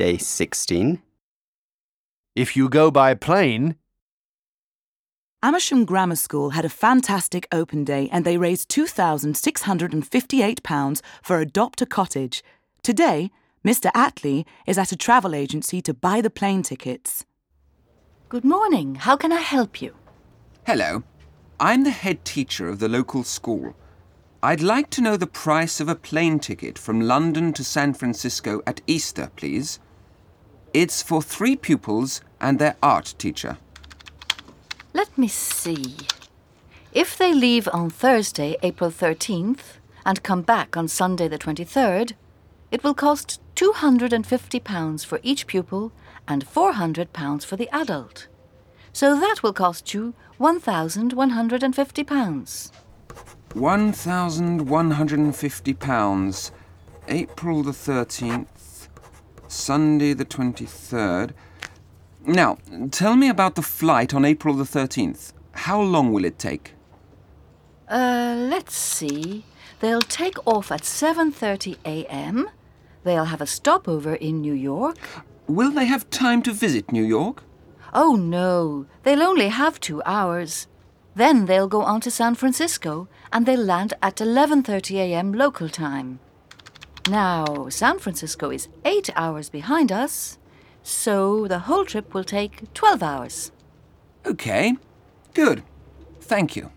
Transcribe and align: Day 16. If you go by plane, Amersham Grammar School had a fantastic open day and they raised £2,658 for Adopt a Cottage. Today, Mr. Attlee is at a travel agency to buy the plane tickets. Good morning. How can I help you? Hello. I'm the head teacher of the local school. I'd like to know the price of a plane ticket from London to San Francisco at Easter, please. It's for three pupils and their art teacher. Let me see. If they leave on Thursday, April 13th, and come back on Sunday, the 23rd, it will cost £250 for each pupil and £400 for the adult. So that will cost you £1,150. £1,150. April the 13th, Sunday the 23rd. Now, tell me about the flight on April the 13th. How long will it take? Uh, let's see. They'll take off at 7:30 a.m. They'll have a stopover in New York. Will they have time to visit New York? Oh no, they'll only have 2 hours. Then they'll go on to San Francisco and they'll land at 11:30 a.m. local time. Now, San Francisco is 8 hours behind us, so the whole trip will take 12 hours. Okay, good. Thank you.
Day 0.00 0.16
16. 0.16 1.02
If 2.34 2.56
you 2.56 2.70
go 2.70 2.90
by 2.90 3.12
plane, 3.12 3.76
Amersham 5.42 5.84
Grammar 5.84 6.16
School 6.16 6.52
had 6.56 6.64
a 6.64 6.70
fantastic 6.70 7.46
open 7.52 7.84
day 7.84 8.08
and 8.10 8.24
they 8.24 8.38
raised 8.38 8.70
£2,658 8.70 11.02
for 11.22 11.38
Adopt 11.38 11.82
a 11.82 11.86
Cottage. 11.86 12.42
Today, 12.82 13.30
Mr. 13.62 13.92
Attlee 13.92 14.46
is 14.66 14.78
at 14.78 14.90
a 14.90 14.96
travel 14.96 15.34
agency 15.34 15.82
to 15.82 15.92
buy 15.92 16.22
the 16.22 16.30
plane 16.30 16.62
tickets. 16.62 17.26
Good 18.30 18.46
morning. 18.46 18.94
How 18.94 19.18
can 19.18 19.32
I 19.32 19.42
help 19.42 19.82
you? 19.82 19.94
Hello. 20.64 21.02
I'm 21.68 21.84
the 21.84 21.90
head 21.90 22.24
teacher 22.24 22.70
of 22.70 22.78
the 22.78 22.88
local 22.88 23.22
school. 23.22 23.76
I'd 24.42 24.62
like 24.62 24.88
to 24.92 25.02
know 25.02 25.18
the 25.18 25.26
price 25.26 25.78
of 25.78 25.90
a 25.90 25.94
plane 25.94 26.38
ticket 26.38 26.78
from 26.78 27.02
London 27.02 27.52
to 27.52 27.62
San 27.62 27.92
Francisco 27.92 28.62
at 28.66 28.80
Easter, 28.86 29.30
please. 29.36 29.78
It's 30.72 31.02
for 31.02 31.20
three 31.20 31.56
pupils 31.56 32.22
and 32.40 32.58
their 32.58 32.76
art 32.82 33.14
teacher. 33.18 33.58
Let 34.92 35.16
me 35.18 35.28
see. 35.28 35.96
If 36.92 37.16
they 37.18 37.34
leave 37.34 37.68
on 37.72 37.90
Thursday, 37.90 38.56
April 38.62 38.90
13th, 38.90 39.78
and 40.06 40.22
come 40.22 40.42
back 40.42 40.76
on 40.76 40.86
Sunday, 40.88 41.26
the 41.28 41.38
23rd, 41.38 42.12
it 42.70 42.84
will 42.84 42.94
cost 42.94 43.40
£250 43.56 45.04
for 45.04 45.20
each 45.22 45.46
pupil 45.46 45.92
and 46.26 46.46
£400 46.46 47.44
for 47.44 47.56
the 47.56 47.68
adult. 47.72 48.28
So 48.92 49.14
that 49.18 49.42
will 49.42 49.52
cost 49.52 49.92
you 49.92 50.14
£1,150. 50.38 52.70
£1,150. 53.50 56.50
April 57.08 57.62
the 57.62 57.72
13th, 57.72 58.79
Sunday 59.50 60.12
the 60.12 60.24
23rd. 60.24 61.32
Now, 62.26 62.58
tell 62.90 63.16
me 63.16 63.28
about 63.28 63.54
the 63.54 63.62
flight 63.62 64.14
on 64.14 64.24
April 64.24 64.54
the 64.54 64.64
13th. 64.64 65.32
How 65.52 65.80
long 65.80 66.12
will 66.12 66.24
it 66.24 66.38
take? 66.38 66.74
Uh, 67.88 68.36
let's 68.38 68.76
see. 68.76 69.44
They'll 69.80 70.00
take 70.02 70.38
off 70.46 70.70
at 70.70 70.82
7:30 70.82 71.78
a.m. 71.84 72.48
They'll 73.02 73.24
have 73.24 73.40
a 73.40 73.46
stopover 73.46 74.14
in 74.14 74.40
New 74.40 74.52
York. 74.52 74.98
Will 75.46 75.72
they 75.72 75.86
have 75.86 76.10
time 76.10 76.42
to 76.42 76.52
visit 76.52 76.92
New 76.92 77.02
York? 77.02 77.42
Oh 77.92 78.14
no, 78.14 78.86
they'll 79.02 79.22
only 79.22 79.48
have 79.48 79.80
2 79.80 80.02
hours. 80.04 80.68
Then 81.16 81.46
they'll 81.46 81.66
go 81.66 81.82
on 81.82 82.00
to 82.02 82.10
San 82.10 82.36
Francisco 82.36 83.08
and 83.32 83.46
they'll 83.46 83.64
land 83.64 83.94
at 84.00 84.20
11:30 84.20 84.96
a.m. 84.96 85.32
local 85.32 85.68
time. 85.68 86.20
Now, 87.10 87.68
San 87.70 87.98
Francisco 87.98 88.50
is 88.50 88.68
8 88.84 89.10
hours 89.16 89.50
behind 89.50 89.90
us, 89.90 90.38
so 90.84 91.48
the 91.48 91.58
whole 91.66 91.84
trip 91.84 92.14
will 92.14 92.22
take 92.22 92.72
12 92.72 93.02
hours. 93.02 93.50
Okay, 94.24 94.76
good. 95.34 95.64
Thank 96.20 96.54
you. 96.54 96.70